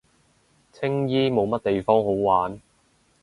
[0.71, 2.59] 青衣冇乜地方好玩